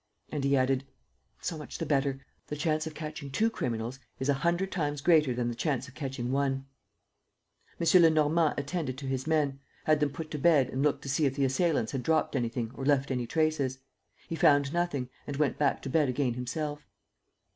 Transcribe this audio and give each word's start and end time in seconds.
And 0.31 0.43
he 0.43 0.57
added, 0.57 0.85
"So 1.41 1.59
much 1.59 1.77
the 1.77 1.85
better. 1.85 2.25
The 2.47 2.55
chance 2.55 2.87
of 2.87 2.95
catching 2.95 3.29
two 3.29 3.51
criminals 3.51 3.99
is 4.17 4.29
a 4.29 4.33
hundred 4.33 4.71
times 4.71 4.99
greater 4.99 5.31
than 5.35 5.47
the 5.47 5.53
chance 5.53 5.87
of 5.87 5.93
catching 5.93 6.31
one." 6.31 6.65
M. 7.79 8.01
Lenormand 8.01 8.55
attended 8.57 8.97
to 8.97 9.05
his 9.05 9.27
men, 9.27 9.59
had 9.83 9.99
them 9.99 10.09
put 10.09 10.31
to 10.31 10.39
bed 10.39 10.71
and 10.71 10.81
looked 10.81 11.03
to 11.03 11.09
see 11.09 11.27
if 11.27 11.35
the 11.35 11.45
assailants 11.45 11.91
had 11.91 12.01
dropped 12.01 12.35
anything 12.35 12.71
or 12.73 12.83
left 12.83 13.11
any 13.11 13.27
traces. 13.27 13.77
He 14.27 14.35
found 14.35 14.73
nothing 14.73 15.11
and 15.27 15.35
went 15.37 15.59
back 15.59 15.83
to 15.83 15.89
bed 15.91 16.09
again 16.09 16.33
himself. 16.33 16.87